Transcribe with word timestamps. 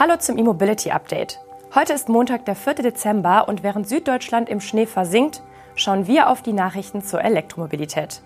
Hallo 0.00 0.16
zum 0.16 0.38
E-Mobility 0.38 0.92
Update. 0.92 1.40
Heute 1.74 1.92
ist 1.92 2.08
Montag, 2.08 2.46
der 2.46 2.56
4. 2.56 2.76
Dezember 2.76 3.46
und 3.48 3.62
während 3.62 3.86
Süddeutschland 3.86 4.48
im 4.48 4.62
Schnee 4.62 4.86
versinkt, 4.86 5.42
schauen 5.74 6.06
wir 6.06 6.30
auf 6.30 6.40
die 6.40 6.54
Nachrichten 6.54 7.02
zur 7.02 7.22
Elektromobilität. 7.22 8.22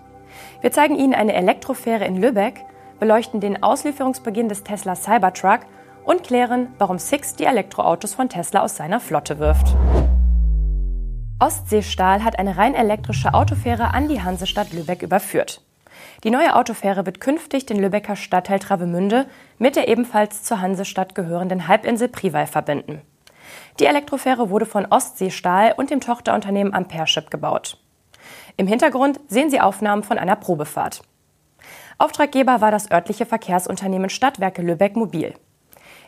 Wir 0.61 0.71
zeigen 0.71 0.95
Ihnen 0.95 1.13
eine 1.13 1.33
Elektrofähre 1.33 2.05
in 2.05 2.15
Lübeck, 2.15 2.63
beleuchten 2.97 3.41
den 3.41 3.61
Auslieferungsbeginn 3.61 4.47
des 4.47 4.63
Tesla 4.63 4.95
Cybertruck 4.95 5.65
und 6.05 6.23
klären, 6.23 6.69
warum 6.77 6.97
Six 6.97 7.35
die 7.35 7.43
Elektroautos 7.43 8.13
von 8.13 8.29
Tesla 8.29 8.61
aus 8.61 8.77
seiner 8.77 9.01
Flotte 9.01 9.39
wirft. 9.39 9.75
Ostseestahl 11.39 12.23
hat 12.23 12.39
eine 12.39 12.55
rein 12.55 12.73
elektrische 12.73 13.33
Autofähre 13.33 13.93
an 13.93 14.07
die 14.07 14.21
Hansestadt 14.21 14.71
Lübeck 14.71 15.01
überführt. 15.01 15.64
Die 16.23 16.31
neue 16.31 16.55
Autofähre 16.55 17.05
wird 17.05 17.21
künftig 17.21 17.65
den 17.65 17.79
Lübecker 17.79 18.15
Stadtteil 18.15 18.59
Travemünde 18.59 19.27
mit 19.57 19.75
der 19.75 19.87
ebenfalls 19.87 20.43
zur 20.43 20.61
Hansestadt 20.61 21.15
gehörenden 21.15 21.67
Halbinsel 21.67 22.07
Priwall 22.07 22.47
verbinden. 22.47 23.01
Die 23.79 23.85
Elektrofähre 23.85 24.49
wurde 24.49 24.65
von 24.65 24.85
Ostseestahl 24.85 25.73
und 25.77 25.89
dem 25.89 26.01
Tochterunternehmen 26.01 26.73
Ampereship 26.73 27.29
gebaut. 27.29 27.77
Im 28.57 28.67
Hintergrund 28.67 29.19
sehen 29.27 29.49
Sie 29.49 29.59
Aufnahmen 29.59 30.03
von 30.03 30.17
einer 30.17 30.35
Probefahrt. 30.35 31.01
Auftraggeber 31.97 32.61
war 32.61 32.71
das 32.71 32.91
örtliche 32.91 33.25
Verkehrsunternehmen 33.25 34.09
Stadtwerke 34.09 34.61
Lübeck 34.61 34.95
Mobil. 34.95 35.33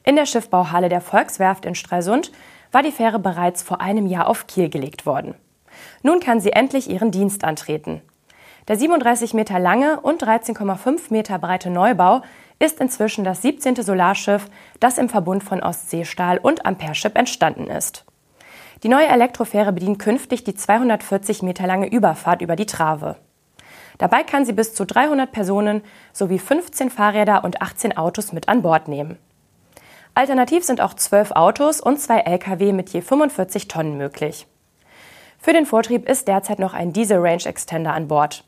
In 0.04 0.16
der 0.16 0.26
Schiffbauhalle 0.26 0.90
der 0.90 1.02
Volkswerft 1.02 1.66
in 1.66 1.76
Stralsund 1.76 2.32
war 2.72 2.84
die 2.84 2.92
Fähre 2.92 3.20
bereits 3.20 3.62
vor 3.64 3.82
einem 3.82 4.08
Jahr 4.08 4.28
auf 4.28 4.48
Kiel 4.48 4.70
gelegt 4.70 5.06
worden. 5.06 5.36
Nun 6.02 6.20
kann 6.20 6.40
sie 6.40 6.52
endlich 6.52 6.90
ihren 6.90 7.12
Dienst 7.12 7.44
antreten. 7.44 8.02
Der 8.68 8.76
37 8.76 9.34
Meter 9.34 9.60
lange 9.60 10.02
und 10.02 10.22
13,5 10.22 11.04
Meter 11.10 11.40
breite 11.40 11.70
Neubau 11.70 12.22
ist 12.60 12.82
inzwischen 12.82 13.24
das 13.24 13.42
17. 13.42 13.76
Solarschiff, 13.82 14.50
das 14.82 14.98
im 14.98 15.08
Verbund 15.08 15.42
von 15.42 15.64
Ostseestahl 15.64 16.38
und 16.38 16.66
Ampereship 16.66 17.18
entstanden 17.18 17.68
ist. 17.68 18.04
Die 18.84 18.90
neue 18.90 19.08
Elektrofähre 19.08 19.72
bedient 19.72 20.00
künftig 20.00 20.44
die 20.44 20.54
240 20.54 21.44
Meter 21.44 21.66
lange 21.66 21.90
Überfahrt 21.90 22.42
über 22.42 22.58
die 22.58 22.66
Trave. 22.66 23.16
Dabei 24.00 24.24
kann 24.24 24.44
sie 24.44 24.52
bis 24.52 24.76
zu 24.76 24.86
300 24.86 25.32
Personen 25.32 25.82
sowie 26.12 26.38
15 26.38 26.90
Fahrräder 26.90 27.46
und 27.46 27.62
18 27.62 27.98
Autos 27.98 28.34
mit 28.34 28.50
an 28.50 28.64
Bord 28.64 28.90
nehmen. 28.90 29.18
Alternativ 30.14 30.66
sind 30.66 30.82
auch 30.82 30.94
12 30.94 31.32
Autos 31.32 31.80
und 31.80 32.02
zwei 32.02 32.20
Lkw 32.20 32.74
mit 32.74 32.90
je 32.90 33.02
45 33.02 33.70
Tonnen 33.70 33.98
möglich. 33.98 34.46
Für 35.40 35.54
den 35.54 35.66
Vortrieb 35.66 36.08
ist 36.10 36.28
derzeit 36.28 36.60
noch 36.60 36.74
ein 36.74 36.92
Diesel 36.92 37.20
Range 37.20 37.46
Extender 37.46 37.94
an 37.94 38.10
Bord. 38.10 38.44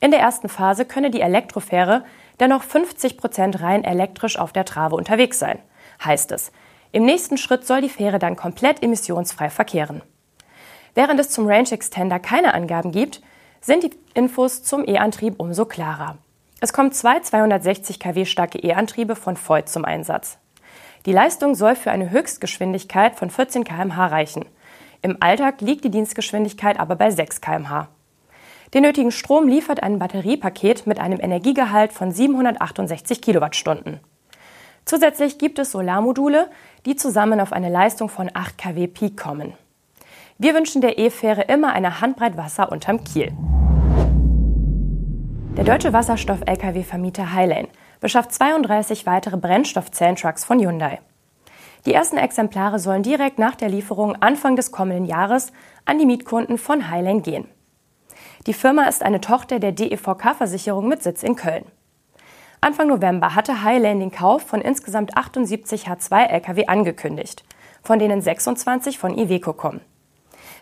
In 0.00 0.10
der 0.10 0.20
ersten 0.20 0.48
Phase 0.48 0.86
könne 0.86 1.10
die 1.10 1.20
Elektrofähre 1.20 2.04
dennoch 2.40 2.62
50 2.62 3.18
Prozent 3.18 3.60
rein 3.60 3.84
elektrisch 3.84 4.38
auf 4.38 4.52
der 4.52 4.64
Trave 4.64 4.96
unterwegs 4.96 5.38
sein, 5.38 5.58
heißt 6.04 6.32
es. 6.32 6.52
Im 6.90 7.04
nächsten 7.04 7.36
Schritt 7.36 7.66
soll 7.66 7.82
die 7.82 7.90
Fähre 7.90 8.18
dann 8.18 8.34
komplett 8.34 8.82
emissionsfrei 8.82 9.50
verkehren. 9.50 10.02
Während 10.94 11.20
es 11.20 11.30
zum 11.30 11.46
Range 11.46 11.70
Extender 11.70 12.18
keine 12.18 12.54
Angaben 12.54 12.90
gibt, 12.90 13.20
sind 13.60 13.84
die 13.84 13.90
Infos 14.14 14.62
zum 14.62 14.88
E-Antrieb 14.88 15.38
umso 15.38 15.66
klarer. 15.66 16.16
Es 16.60 16.72
kommen 16.72 16.92
zwei 16.92 17.20
260 17.20 18.00
kW 18.00 18.24
starke 18.24 18.58
E-Antriebe 18.58 19.16
von 19.16 19.36
Voigt 19.36 19.68
zum 19.68 19.84
Einsatz. 19.84 20.38
Die 21.06 21.12
Leistung 21.12 21.54
soll 21.54 21.76
für 21.76 21.90
eine 21.90 22.10
Höchstgeschwindigkeit 22.10 23.16
von 23.16 23.30
14 23.30 23.64
km/h 23.64 24.06
reichen. 24.06 24.46
Im 25.02 25.18
Alltag 25.20 25.60
liegt 25.60 25.84
die 25.84 25.90
Dienstgeschwindigkeit 25.90 26.78
aber 26.78 26.96
bei 26.96 27.10
6 27.10 27.40
km/h. 27.40 27.88
Den 28.72 28.82
nötigen 28.82 29.10
Strom 29.10 29.48
liefert 29.48 29.82
ein 29.82 29.98
Batteriepaket 29.98 30.86
mit 30.86 31.00
einem 31.00 31.18
Energiegehalt 31.20 31.92
von 31.92 32.12
768 32.12 33.20
Kilowattstunden. 33.20 33.98
Zusätzlich 34.84 35.38
gibt 35.38 35.58
es 35.58 35.72
Solarmodule, 35.72 36.48
die 36.86 36.94
zusammen 36.94 37.40
auf 37.40 37.52
eine 37.52 37.68
Leistung 37.68 38.08
von 38.08 38.30
8 38.32 38.56
kW 38.56 38.86
Peak 38.86 39.16
kommen. 39.16 39.54
Wir 40.38 40.54
wünschen 40.54 40.80
der 40.80 40.98
E-Fähre 40.98 41.42
immer 41.42 41.72
eine 41.72 42.00
Handbreit 42.00 42.36
Wasser 42.36 42.70
unterm 42.70 43.02
Kiel. 43.02 43.32
Der 45.56 45.64
deutsche 45.64 45.92
Wasserstoff-Lkw-Vermieter 45.92 47.34
Highlane 47.34 47.68
beschafft 47.98 48.32
32 48.32 49.04
weitere 49.04 49.36
Brennstoffzellentrucks 49.36 50.44
von 50.44 50.60
Hyundai. 50.60 51.00
Die 51.86 51.92
ersten 51.92 52.18
Exemplare 52.18 52.78
sollen 52.78 53.02
direkt 53.02 53.40
nach 53.40 53.56
der 53.56 53.68
Lieferung 53.68 54.14
Anfang 54.22 54.54
des 54.54 54.70
kommenden 54.70 55.06
Jahres 55.06 55.52
an 55.84 55.98
die 55.98 56.06
Mietkunden 56.06 56.56
von 56.56 56.88
Highlane 56.88 57.20
gehen. 57.20 57.48
Die 58.46 58.54
Firma 58.54 58.84
ist 58.84 59.02
eine 59.02 59.20
Tochter 59.20 59.58
der 59.58 59.72
DEVK-Versicherung 59.72 60.88
mit 60.88 61.02
Sitz 61.02 61.22
in 61.22 61.36
Köln. 61.36 61.66
Anfang 62.62 62.88
November 62.88 63.34
hatte 63.34 63.62
Highlane 63.62 64.00
den 64.00 64.10
Kauf 64.10 64.42
von 64.42 64.62
insgesamt 64.62 65.14
78 65.14 65.86
H2-Lkw 65.86 66.66
angekündigt, 66.66 67.44
von 67.82 67.98
denen 67.98 68.22
26 68.22 68.98
von 68.98 69.16
Iveco 69.16 69.52
kommen. 69.52 69.82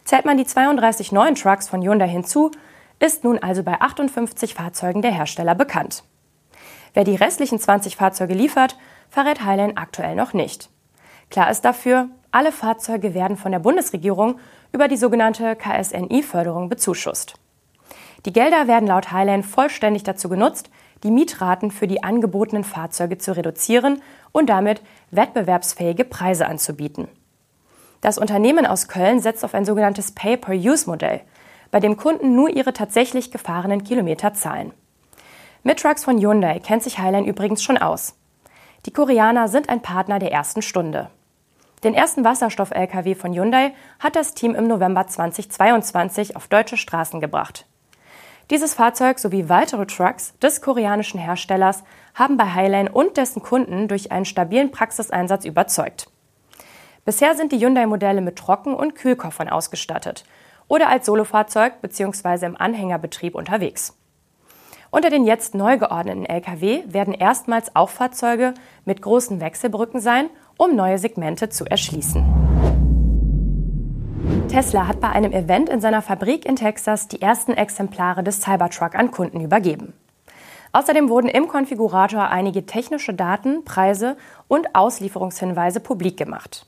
Zählt 0.03 0.25
man 0.25 0.37
die 0.37 0.45
32 0.45 1.13
neuen 1.13 1.37
Trucks 1.37 1.69
von 1.69 1.81
Hyundai 1.81 2.09
hinzu, 2.09 2.51
ist 2.99 3.23
nun 3.23 3.39
also 3.39 3.63
bei 3.63 3.81
58 3.81 4.55
Fahrzeugen 4.55 5.01
der 5.01 5.13
Hersteller 5.13 5.55
bekannt. 5.55 6.03
Wer 6.95 7.05
die 7.05 7.15
restlichen 7.15 7.61
20 7.61 7.95
Fahrzeuge 7.95 8.35
liefert, 8.35 8.77
verrät 9.09 9.45
Highline 9.45 9.77
aktuell 9.77 10.17
noch 10.17 10.33
nicht. 10.33 10.69
Klar 11.31 11.49
ist 11.49 11.65
dafür, 11.65 12.09
alle 12.33 12.51
Fahrzeuge 12.51 13.15
werden 13.15 13.37
von 13.37 13.53
der 13.53 13.61
Bundesregierung 13.61 14.41
über 14.73 14.89
die 14.89 14.97
sogenannte 14.97 15.55
KSNI-Förderung 15.55 16.69
bezuschusst. 16.69 17.35
Die 18.27 18.33
Gelder 18.33 18.67
werden 18.67 18.89
laut 18.89 19.13
Highland 19.13 19.47
vollständig 19.47 20.03
dazu 20.03 20.29
genutzt, 20.29 20.71
die 21.05 21.11
Mietraten 21.11 21.71
für 21.71 21.87
die 21.87 22.03
angebotenen 22.03 22.65
Fahrzeuge 22.65 23.19
zu 23.19 23.37
reduzieren 23.37 24.03
und 24.33 24.49
damit 24.49 24.83
wettbewerbsfähige 25.11 26.05
Preise 26.05 26.47
anzubieten. 26.47 27.09
Das 28.01 28.19
Unternehmen 28.19 28.67
aus 28.67 28.89
Köln 28.89 29.21
setzt 29.21 29.45
auf 29.45 29.55
ein 29.55 29.65
sogenanntes 29.65 30.13
Pay-per-Use-Modell, 30.13 31.21
bei 31.71 31.81
dem 31.81 31.97
Kunden 31.97 32.35
nur 32.35 32.49
ihre 32.49 32.73
tatsächlich 32.73 33.31
gefahrenen 33.31 33.85
Kilometer 33.85 34.35
zahlen. 34.35 34.73
Mit 35.63 35.81
Trucks 35.81 36.05
von 36.05 36.19
Hyundai 36.19 36.61
kennt 36.61 36.83
sich 36.83 36.99
Highline 36.99 37.27
übrigens 37.27 37.63
schon 37.63 37.79
aus. 37.79 38.15
Die 38.87 38.93
Koreaner 38.93 39.49
sind 39.49 39.69
ein 39.69 39.83
Partner 39.83 40.19
der 40.19 40.33
ersten 40.33 40.63
Stunde. 40.63 41.11
Den 41.85 41.95
ersten 41.95 42.25
Wasserstoff-Lkw 42.25 43.15
von 43.15 43.33
Hyundai 43.33 43.73
hat 43.99 44.17
das 44.17 44.35
Team 44.35 44.55
im 44.55 44.67
November 44.67 45.07
2022 45.07 46.37
auf 46.37 46.49
deutsche 46.49 46.77
Straßen 46.77 47.21
gebracht. 47.21 47.67
Dieses 48.51 48.73
Fahrzeug 48.73 49.19
sowie 49.19 49.51
weitere 49.51 49.87
Trucks 49.87 50.33
des 50.39 50.63
koreanischen 50.63 51.21
Herstellers 51.21 51.85
haben 52.15 52.39
bei 52.39 52.55
Highline 52.55 52.91
und 52.91 53.19
dessen 53.19 53.43
Kunden 53.43 53.89
durch 53.89 54.11
einen 54.11 54.25
stabilen 54.25 54.71
Praxiseinsatz 54.71 55.45
überzeugt. 55.45 56.11
Bisher 57.05 57.35
sind 57.35 57.53
die 57.53 57.59
Hyundai-Modelle 57.59 58.23
mit 58.23 58.37
Trocken- 58.37 58.75
und 58.75 58.95
Kühlkoffern 58.95 59.51
ausgestattet 59.51 60.25
oder 60.67 60.89
als 60.89 61.07
Solofahrzeug 61.07 61.81
bzw. 61.83 62.47
im 62.47 62.57
Anhängerbetrieb 62.57 63.35
unterwegs. 63.35 63.99
Unter 64.91 65.11
den 65.11 65.25
jetzt 65.25 65.55
neu 65.55 65.77
geordneten 65.77 66.25
Lkw 66.25 66.85
werden 66.87 67.13
erstmals 67.13 67.77
auch 67.77 67.91
Fahrzeuge 67.91 68.55
mit 68.87 69.03
großen 69.03 69.41
Wechselbrücken 69.41 70.01
sein, 70.01 70.31
um 70.57 70.75
neue 70.75 70.97
Segmente 70.97 71.51
zu 71.51 71.67
erschließen. 71.67 72.38
Tesla 74.49 74.87
hat 74.87 75.01
bei 75.01 75.11
einem 75.11 75.33
Event 75.33 75.69
in 75.69 75.83
seiner 75.83 76.01
Fabrik 76.01 76.47
in 76.47 76.57
Texas 76.57 77.07
die 77.07 77.21
ersten 77.21 77.53
Exemplare 77.53 78.23
des 78.23 78.41
Cybertruck 78.41 78.95
an 78.95 79.11
Kunden 79.11 79.43
übergeben. 79.43 79.93
Außerdem 80.73 81.11
wurden 81.11 81.29
im 81.29 81.49
Konfigurator 81.49 82.29
einige 82.29 82.65
technische 82.65 83.13
Daten, 83.13 83.65
Preise 83.67 84.17
und 84.49 84.75
Auslieferungshinweise 84.75 85.81
publik 85.81 86.17
gemacht. 86.17 86.67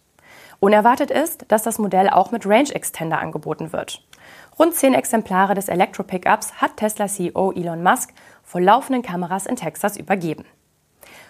Unerwartet 0.61 1.11
ist, 1.11 1.47
dass 1.49 1.63
das 1.63 1.79
Modell 1.79 2.11
auch 2.11 2.33
mit 2.33 2.47
Range 2.47 2.71
Extender 2.71 3.19
angeboten 3.19 3.73
wird. 3.73 4.07
Rund 4.59 4.75
zehn 4.75 4.93
Exemplare 4.93 5.55
des 5.55 5.69
Elektro-Pickups 5.69 6.61
hat 6.61 6.77
Tesla-CEO 6.77 7.53
Elon 7.53 7.83
Musk 7.83 8.13
vor 8.43 8.61
laufenden 8.61 9.03
Kameras 9.03 9.47
in 9.47 9.57
Texas 9.57 9.97
übergeben. 9.97 10.45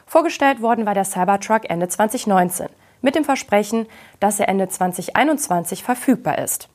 Vorgestellt 0.05 0.61
worden 0.61 0.85
war 0.85 0.94
der 0.94 1.05
Cybertruck 1.05 1.70
Ende 1.70 1.87
2019 1.87 2.67
mit 3.02 3.14
dem 3.14 3.25
Versprechen, 3.25 3.87
dass 4.19 4.41
er 4.41 4.49
Ende 4.49 4.69
2021 4.69 5.82
verfügbar 5.82 6.38
ist. 6.38 6.69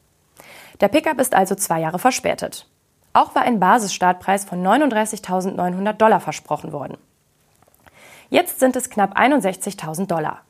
Der 0.81 0.87
Pickup 0.87 1.19
ist 1.19 1.33
also 1.33 1.55
zwei 1.55 1.79
Jahre 1.79 1.99
verspätet. 1.99 2.67
Auch 3.13 3.33
war 3.33 3.43
ein 3.43 3.59
Basisstartpreis 3.59 4.43
von 4.43 4.61
39.900 4.61 5.93
Dollar 5.93 6.19
versprochen 6.19 6.73
worden. 6.73 6.97
Jetzt 8.29 8.59
sind 8.59 8.75
es 8.75 8.89
knapp 8.89 9.17
61.000 9.17 10.07
Dollar. 10.07 10.41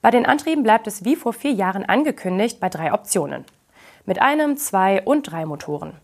Bei 0.00 0.10
den 0.10 0.26
Antrieben 0.26 0.62
bleibt 0.62 0.86
es 0.86 1.04
wie 1.04 1.16
vor 1.16 1.32
vier 1.32 1.52
Jahren 1.52 1.84
angekündigt 1.84 2.60
bei 2.60 2.68
drei 2.68 2.92
Optionen. 2.92 3.44
Mit 4.04 4.20
einem, 4.20 4.56
zwei 4.56 5.02
und 5.02 5.22
drei 5.22 5.46
Motoren. 5.46 5.94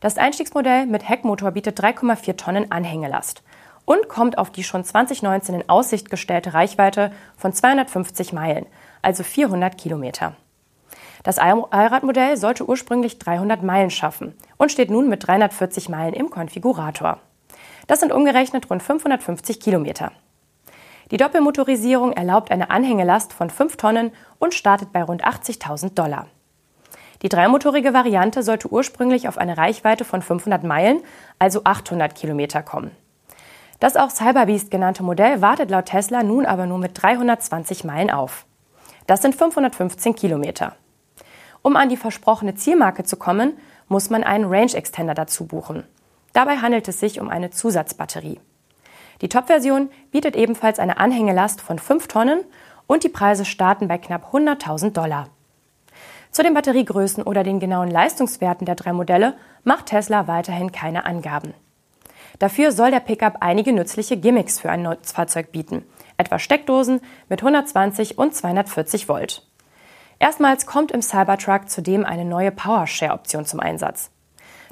Das 0.00 0.16
Einstiegsmodell 0.16 0.86
mit 0.86 1.06
Heckmotor 1.06 1.50
bietet 1.50 1.78
3,4 1.78 2.36
Tonnen 2.36 2.72
Anhängelast 2.72 3.42
und 3.90 4.08
kommt 4.08 4.38
auf 4.38 4.50
die 4.50 4.62
schon 4.62 4.84
2019 4.84 5.52
in 5.56 5.68
Aussicht 5.68 6.10
gestellte 6.10 6.54
Reichweite 6.54 7.10
von 7.36 7.52
250 7.52 8.32
Meilen, 8.32 8.66
also 9.02 9.24
400 9.24 9.76
Kilometer. 9.76 10.36
Das 11.24 11.40
Allradmodell 11.40 12.36
sollte 12.36 12.68
ursprünglich 12.68 13.18
300 13.18 13.64
Meilen 13.64 13.90
schaffen 13.90 14.36
und 14.58 14.70
steht 14.70 14.92
nun 14.92 15.08
mit 15.08 15.26
340 15.26 15.88
Meilen 15.88 16.14
im 16.14 16.30
Konfigurator. 16.30 17.18
Das 17.88 17.98
sind 17.98 18.12
umgerechnet 18.12 18.70
rund 18.70 18.80
550 18.80 19.58
Kilometer. 19.58 20.12
Die 21.10 21.16
Doppelmotorisierung 21.16 22.12
erlaubt 22.12 22.52
eine 22.52 22.70
Anhängelast 22.70 23.32
von 23.32 23.50
5 23.50 23.76
Tonnen 23.76 24.12
und 24.38 24.54
startet 24.54 24.92
bei 24.92 25.02
rund 25.02 25.26
80.000 25.26 25.94
Dollar. 25.94 26.28
Die 27.22 27.28
dreimotorige 27.28 27.92
Variante 27.92 28.44
sollte 28.44 28.68
ursprünglich 28.72 29.26
auf 29.26 29.36
eine 29.36 29.58
Reichweite 29.58 30.04
von 30.04 30.22
500 30.22 30.62
Meilen, 30.62 31.02
also 31.40 31.62
800 31.64 32.14
Kilometer 32.14 32.62
kommen. 32.62 32.92
Das 33.80 33.96
auch 33.96 34.10
Cyberbeast 34.10 34.70
genannte 34.70 35.02
Modell 35.02 35.40
wartet 35.40 35.70
laut 35.70 35.86
Tesla 35.86 36.22
nun 36.22 36.44
aber 36.46 36.66
nur 36.66 36.78
mit 36.78 37.02
320 37.02 37.84
Meilen 37.84 38.10
auf. 38.10 38.44
Das 39.06 39.22
sind 39.22 39.34
515 39.34 40.14
Kilometer. 40.14 40.76
Um 41.62 41.76
an 41.76 41.88
die 41.88 41.96
versprochene 41.96 42.54
Zielmarke 42.54 43.04
zu 43.04 43.16
kommen, 43.16 43.54
muss 43.88 44.10
man 44.10 44.22
einen 44.22 44.44
Range 44.44 44.72
Extender 44.74 45.14
dazu 45.14 45.46
buchen. 45.46 45.84
Dabei 46.32 46.58
handelt 46.58 46.86
es 46.88 47.00
sich 47.00 47.20
um 47.20 47.28
eine 47.28 47.50
Zusatzbatterie. 47.50 48.38
Die 49.20 49.28
Top-Version 49.28 49.90
bietet 50.10 50.36
ebenfalls 50.36 50.78
eine 50.78 50.98
Anhängelast 50.98 51.60
von 51.60 51.78
5 51.78 52.06
Tonnen 52.06 52.44
und 52.86 53.02
die 53.02 53.08
Preise 53.08 53.44
starten 53.44 53.88
bei 53.88 53.98
knapp 53.98 54.32
100.000 54.32 54.92
Dollar. 54.92 55.28
Zu 56.30 56.42
den 56.42 56.54
Batteriegrößen 56.54 57.24
oder 57.24 57.42
den 57.42 57.60
genauen 57.60 57.90
Leistungswerten 57.90 58.64
der 58.64 58.76
drei 58.76 58.92
Modelle 58.92 59.36
macht 59.64 59.86
Tesla 59.86 60.28
weiterhin 60.28 60.70
keine 60.70 61.04
Angaben. 61.04 61.54
Dafür 62.40 62.72
soll 62.72 62.90
der 62.90 63.00
Pickup 63.00 63.36
einige 63.40 63.70
nützliche 63.70 64.16
Gimmicks 64.16 64.58
für 64.58 64.70
ein 64.70 64.82
Nutzfahrzeug 64.82 65.52
bieten, 65.52 65.84
etwa 66.16 66.38
Steckdosen 66.38 67.02
mit 67.28 67.42
120 67.42 68.16
und 68.16 68.34
240 68.34 69.10
Volt. 69.10 69.46
Erstmals 70.18 70.64
kommt 70.64 70.90
im 70.90 71.02
Cybertruck 71.02 71.68
zudem 71.68 72.04
eine 72.06 72.24
neue 72.24 72.50
PowerShare-Option 72.50 73.44
zum 73.44 73.60
Einsatz. 73.60 74.10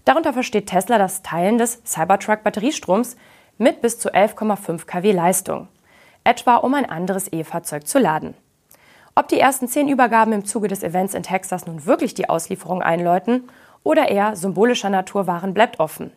Darunter 0.06 0.32
versteht 0.32 0.67
Tesla 0.67 0.97
das 0.97 1.23
Teilen 1.23 1.59
des 1.59 1.82
Cybertruck-Batteriestroms 1.85 3.19
mit 3.59 3.82
bis 3.82 3.99
zu 3.99 4.14
11,5 4.14 4.87
kW 4.87 5.12
Leistung, 5.12 5.69
etwa 6.25 6.56
um 6.56 6.73
ein 6.73 6.88
anderes 6.88 7.31
E-Fahrzeug 7.31 7.87
zu 7.87 7.99
laden. 7.99 8.32
Ob 9.14 9.29
die 9.29 9.38
ersten 9.38 9.69
zehn 9.69 9.88
Übergaben 9.88 10.32
im 10.32 10.47
Zuge 10.47 10.69
des 10.69 10.82
Events 10.82 11.12
in 11.12 11.23
Texas 11.23 11.67
nun 11.67 11.85
wirklich 11.85 12.14
die 12.14 12.31
Auslieferung 12.31 12.81
einläuten 12.81 13.50
oder 13.82 14.09
eher 14.09 14.37
symbolischer 14.37 14.88
Natur 14.88 15.26
waren, 15.26 15.53
bleibt 15.53 15.81
offen. 15.81 16.12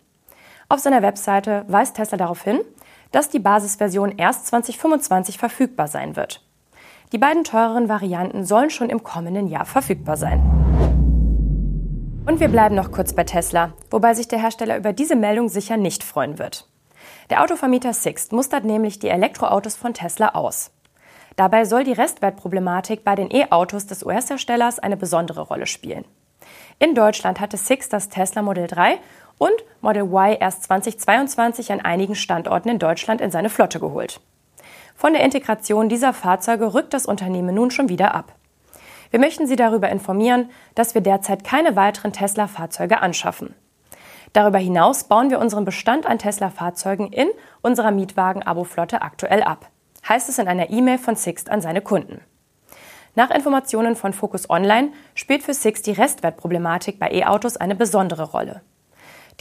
Auf 0.71 0.79
seiner 0.79 1.01
Webseite 1.01 1.65
weist 1.67 1.97
Tesla 1.97 2.17
darauf 2.17 2.43
hin, 2.43 2.61
dass 3.11 3.27
die 3.27 3.39
Basisversion 3.39 4.17
erst 4.17 4.47
2025 4.47 5.37
verfügbar 5.37 5.89
sein 5.89 6.15
wird. 6.15 6.45
Die 7.11 7.17
beiden 7.17 7.43
teureren 7.43 7.89
Varianten 7.89 8.45
sollen 8.45 8.69
schon 8.69 8.89
im 8.89 9.03
kommenden 9.03 9.47
Jahr 9.49 9.65
verfügbar 9.65 10.15
sein. 10.15 10.39
Und 12.25 12.39
wir 12.39 12.47
bleiben 12.47 12.75
noch 12.75 12.93
kurz 12.93 13.11
bei 13.11 13.25
Tesla, 13.25 13.73
wobei 13.89 14.13
sich 14.13 14.29
der 14.29 14.39
Hersteller 14.39 14.77
über 14.77 14.93
diese 14.93 15.17
Meldung 15.17 15.49
sicher 15.49 15.75
nicht 15.75 16.05
freuen 16.05 16.39
wird. 16.39 16.69
Der 17.29 17.43
Autovermieter 17.43 17.91
Sixt 17.91 18.31
mustert 18.31 18.63
nämlich 18.63 18.97
die 18.97 19.09
Elektroautos 19.09 19.75
von 19.75 19.93
Tesla 19.93 20.29
aus. 20.35 20.71
Dabei 21.35 21.65
soll 21.65 21.83
die 21.83 21.91
Restwertproblematik 21.91 23.03
bei 23.03 23.15
den 23.15 23.29
E-Autos 23.29 23.87
des 23.87 24.05
US-Herstellers 24.05 24.79
eine 24.79 24.95
besondere 24.95 25.41
Rolle 25.41 25.67
spielen. 25.67 26.05
In 26.79 26.95
Deutschland 26.95 27.39
hatte 27.39 27.57
Six 27.57 27.89
das 27.89 28.09
Tesla 28.09 28.41
Model 28.41 28.67
3 28.67 28.97
und 29.41 29.53
Model 29.81 30.03
Y 30.03 30.37
erst 30.39 30.63
2022 30.63 31.71
an 31.71 31.81
einigen 31.81 32.13
Standorten 32.13 32.69
in 32.69 32.77
Deutschland 32.77 33.21
in 33.21 33.31
seine 33.31 33.49
Flotte 33.49 33.79
geholt. 33.79 34.21
Von 34.95 35.13
der 35.13 35.23
Integration 35.23 35.89
dieser 35.89 36.13
Fahrzeuge 36.13 36.75
rückt 36.75 36.93
das 36.93 37.07
Unternehmen 37.07 37.55
nun 37.55 37.71
schon 37.71 37.89
wieder 37.89 38.13
ab. 38.13 38.35
Wir 39.09 39.19
möchten 39.19 39.47
Sie 39.47 39.55
darüber 39.55 39.89
informieren, 39.89 40.51
dass 40.75 40.93
wir 40.93 41.01
derzeit 41.01 41.43
keine 41.43 41.75
weiteren 41.75 42.13
Tesla-Fahrzeuge 42.13 43.01
anschaffen. 43.01 43.55
Darüber 44.33 44.59
hinaus 44.59 45.05
bauen 45.05 45.31
wir 45.31 45.39
unseren 45.39 45.65
Bestand 45.65 46.05
an 46.05 46.19
Tesla-Fahrzeugen 46.19 47.11
in 47.11 47.29
unserer 47.61 47.91
Mietwagen-Abo-Flotte 47.91 49.01
aktuell 49.01 49.41
ab 49.41 49.71
heißt 50.07 50.29
es 50.29 50.39
in 50.39 50.47
einer 50.47 50.69
E-Mail 50.69 50.97
von 50.97 51.15
Sixt 51.15 51.49
an 51.49 51.61
seine 51.61 51.81
Kunden. 51.81 52.21
Nach 53.13 53.29
Informationen 53.29 53.95
von 53.95 54.13
Focus 54.13 54.49
Online 54.49 54.91
spielt 55.15 55.43
für 55.43 55.53
Sixt 55.53 55.85
die 55.85 55.91
Restwertproblematik 55.91 56.97
bei 56.97 57.11
E-Autos 57.11 57.57
eine 57.57 57.75
besondere 57.75 58.23
Rolle. 58.23 58.61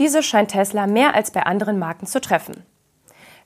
Diese 0.01 0.23
scheint 0.23 0.53
Tesla 0.53 0.87
mehr 0.87 1.15
als 1.15 1.31
bei 1.31 1.43
anderen 1.43 1.79
Marken 1.79 2.07
zu 2.07 2.23
treffen. 2.23 2.65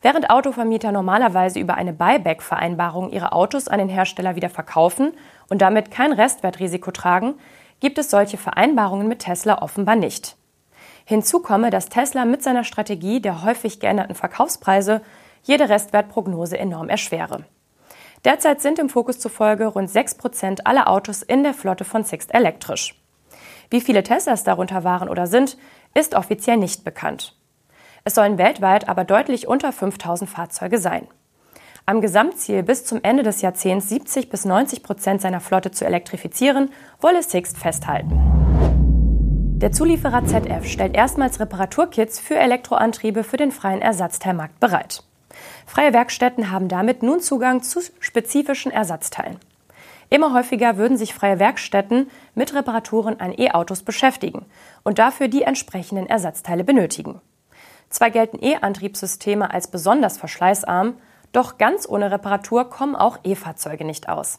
Während 0.03 0.31
Autovermieter 0.31 0.93
normalerweise 0.93 1.59
über 1.59 1.75
eine 1.75 1.93
Buyback-Vereinbarung 1.93 3.11
ihre 3.11 3.33
Autos 3.33 3.67
an 3.67 3.81
den 3.81 3.89
Hersteller 3.89 4.37
wieder 4.37 4.51
verkaufen 4.51 5.15
und 5.49 5.63
damit 5.63 5.91
kein 5.91 6.13
Restwertrisiko 6.13 6.93
tragen, 6.93 7.35
gibt 7.81 7.99
es 7.99 8.09
solche 8.09 8.37
Vereinbarungen 8.37 9.09
mit 9.09 9.19
Tesla 9.19 9.63
offenbar 9.63 9.97
nicht. 9.97 10.37
Hinzu 11.05 11.41
komme, 11.41 11.71
dass 11.71 11.89
Tesla 11.89 12.25
mit 12.25 12.45
seiner 12.45 12.63
Strategie 12.63 13.21
der 13.21 13.43
häufig 13.43 13.81
geänderten 13.81 14.15
Verkaufspreise 14.15 15.01
jede 15.43 15.69
Restwertprognose 15.69 16.57
enorm 16.57 16.89
erschwere. 16.89 17.45
Derzeit 18.25 18.61
sind 18.61 18.79
im 18.79 18.89
Fokus 18.89 19.19
zufolge 19.19 19.67
rund 19.67 19.91
6 19.91 20.15
Prozent 20.15 20.69
aller 20.69 20.89
Autos 20.89 21.23
in 21.23 21.43
der 21.43 21.53
Flotte 21.53 21.85
von 21.85 22.05
Sixt 22.05 22.33
elektrisch. 22.33 22.95
Wie 23.71 23.81
viele 23.81 24.03
Teslas 24.03 24.45
darunter 24.45 24.85
waren 24.85 25.09
oder 25.09 25.27
sind, 25.27 25.57
ist 25.95 26.15
offiziell 26.15 26.57
nicht 26.57 26.85
bekannt. 26.85 27.37
Es 28.05 28.15
sollen 28.15 28.37
weltweit 28.37 28.89
aber 28.89 29.05
deutlich 29.05 29.49
unter 29.49 29.73
5000 29.73 30.29
Fahrzeuge 30.29 30.79
sein. 30.79 31.07
Am 31.87 32.01
Gesamtziel 32.01 32.63
bis 32.63 32.85
zum 32.85 33.01
Ende 33.03 33.23
des 33.23 33.43
Jahrzehnts 33.43 33.89
70 33.89 34.31
bis 34.31 34.45
90 34.45 34.83
Prozent 34.83 35.21
seiner 35.21 35.41
Flotte 35.41 35.71
zu 35.71 35.85
elektrifizieren, 35.85 36.71
wolle 37.01 37.23
Sixt 37.23 37.59
festhalten. 37.59 38.19
Der 39.59 39.73
Zulieferer 39.73 40.25
ZF 40.27 40.67
stellt 40.67 40.95
erstmals 40.95 41.41
Reparaturkits 41.41 42.21
für 42.21 42.37
Elektroantriebe 42.37 43.23
für 43.23 43.37
den 43.37 43.53
freien 43.53 43.81
Ersatzteilmarkt 43.81 44.61
bereit. 44.61 45.03
Freie 45.67 45.93
Werkstätten 45.93 46.51
haben 46.51 46.69
damit 46.69 47.03
nun 47.03 47.21
Zugang 47.21 47.63
zu 47.63 47.81
spezifischen 48.01 48.73
Ersatzteilen. 48.73 49.39
Immer 50.15 50.33
häufiger 50.33 50.77
würden 50.77 50.97
sich 50.97 51.13
freie 51.13 51.41
Werkstätten 51.41 52.09
mit 52.37 52.55
Reparaturen 52.55 53.19
an 53.19 53.35
E-Autos 53.37 53.83
beschäftigen 53.83 54.47
und 54.85 55.01
dafür 55.01 55.27
die 55.27 55.43
entsprechenden 55.43 56.07
Ersatzteile 56.07 56.63
benötigen. 56.63 57.21
Zwar 57.91 58.11
gelten 58.11 58.39
E-Antriebssysteme 58.41 59.53
als 59.53 59.67
besonders 59.67 60.17
verschleißarm, 60.17 60.95
doch 61.33 61.59
ganz 61.59 61.89
ohne 61.89 62.13
Reparatur 62.13 62.71
kommen 62.71 62.95
auch 62.95 63.19
E-Fahrzeuge 63.25 63.85
nicht 63.85 64.09
aus. 64.09 64.39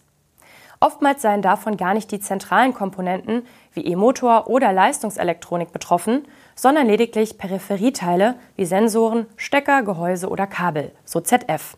Oftmals 0.80 1.22
seien 1.22 1.42
davon 1.42 1.76
gar 1.76 1.94
nicht 1.94 2.10
die 2.10 2.22
zentralen 2.22 2.74
Komponenten 2.74 3.46
wie 3.74 3.86
E-Motor 3.86 4.48
oder 4.48 4.72
Leistungselektronik 4.72 5.74
betroffen, 5.74 6.26
sondern 6.56 6.88
lediglich 6.88 7.38
Peripherieteile 7.38 8.36
wie 8.56 8.66
Sensoren, 8.66 9.26
Stecker, 9.36 9.84
Gehäuse 9.84 10.30
oder 10.30 10.48
Kabel, 10.48 10.94
so 11.04 11.20
ZF. 11.20 11.76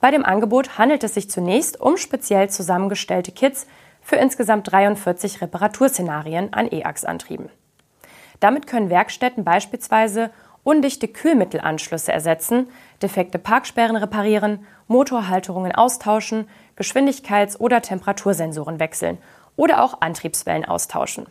Bei 0.00 0.10
dem 0.10 0.24
Angebot 0.24 0.78
handelt 0.78 1.04
es 1.04 1.14
sich 1.14 1.30
zunächst 1.30 1.78
um 1.80 1.96
speziell 1.96 2.48
zusammengestellte 2.48 3.32
Kits 3.32 3.66
für 4.00 4.16
insgesamt 4.16 4.72
43 4.72 5.42
Reparaturszenarien 5.42 6.52
an 6.54 6.68
E-Achs-Antrieben. 6.70 7.50
Damit 8.40 8.66
können 8.66 8.88
Werkstätten 8.88 9.44
beispielsweise 9.44 10.30
undichte 10.62 11.06
Kühlmittelanschlüsse 11.06 12.12
ersetzen, 12.12 12.68
defekte 13.02 13.38
Parksperren 13.38 13.96
reparieren, 13.96 14.64
Motorhalterungen 14.88 15.74
austauschen, 15.74 16.48
Geschwindigkeits- 16.78 17.58
oder 17.58 17.82
Temperatursensoren 17.82 18.80
wechseln 18.80 19.18
oder 19.56 19.84
auch 19.84 20.00
Antriebswellen 20.00 20.64
austauschen. 20.64 21.26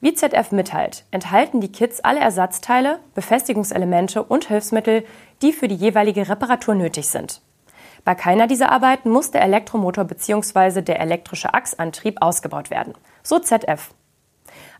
Wie 0.00 0.14
ZF 0.14 0.52
mitteilt, 0.52 1.04
enthalten 1.10 1.60
die 1.60 1.72
Kits 1.72 2.00
alle 2.00 2.20
Ersatzteile, 2.20 3.00
Befestigungselemente 3.14 4.22
und 4.22 4.46
Hilfsmittel, 4.46 5.04
die 5.42 5.52
für 5.52 5.66
die 5.66 5.74
jeweilige 5.74 6.28
Reparatur 6.28 6.74
nötig 6.74 7.08
sind. 7.08 7.40
Bei 8.04 8.14
keiner 8.14 8.46
dieser 8.46 8.70
Arbeiten 8.70 9.10
muss 9.10 9.30
der 9.30 9.42
Elektromotor 9.42 10.04
bzw. 10.04 10.82
der 10.82 11.00
elektrische 11.00 11.54
Achsantrieb 11.54 12.20
ausgebaut 12.20 12.70
werden. 12.70 12.92
So 13.22 13.38
ZF. 13.38 13.94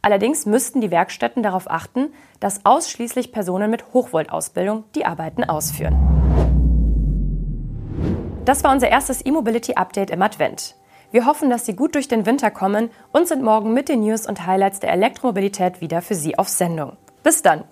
Allerdings 0.02 0.44
müssten 0.44 0.82
die 0.82 0.90
Werkstätten 0.90 1.42
darauf 1.42 1.70
achten, 1.70 2.12
dass 2.38 2.66
ausschließlich 2.66 3.32
Personen 3.32 3.70
mit 3.70 3.94
Hochvoltausbildung 3.94 4.84
die 4.94 5.06
Arbeiten 5.06 5.44
ausführen. 5.44 5.96
Das 8.44 8.62
war 8.62 8.72
unser 8.72 8.90
erstes 8.90 9.24
E-Mobility 9.24 9.74
Update 9.74 10.10
im 10.10 10.20
Advent. 10.20 10.76
Wir 11.10 11.24
hoffen, 11.24 11.48
dass 11.48 11.64
Sie 11.64 11.74
gut 11.74 11.94
durch 11.94 12.08
den 12.08 12.26
Winter 12.26 12.50
kommen 12.50 12.90
und 13.12 13.26
sind 13.26 13.42
morgen 13.42 13.72
mit 13.72 13.88
den 13.88 14.00
News 14.00 14.26
und 14.26 14.46
Highlights 14.46 14.80
der 14.80 14.92
Elektromobilität 14.92 15.80
wieder 15.80 16.02
für 16.02 16.14
Sie 16.14 16.36
auf 16.36 16.48
Sendung. 16.48 16.98
Bis 17.22 17.40
dann! 17.40 17.64